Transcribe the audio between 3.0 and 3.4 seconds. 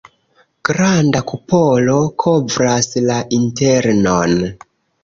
la